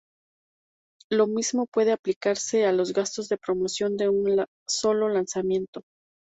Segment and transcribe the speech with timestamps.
[1.11, 5.83] Lo mismo puede aplicarse a los gastos de promoción de un solo lanzamiento.